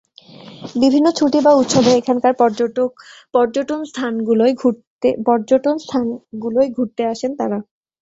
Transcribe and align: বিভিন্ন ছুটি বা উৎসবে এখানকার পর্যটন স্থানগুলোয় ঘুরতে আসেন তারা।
বিভিন্ন 0.81 1.07
ছুটি 1.17 1.39
বা 1.45 1.51
উৎসবে 1.61 1.91
এখানকার 1.99 2.33
পর্যটন 3.33 3.79
স্থানগুলোয় 3.91 4.53
ঘুরতে 6.75 7.03
আসেন 7.13 7.31
তারা। 7.39 7.57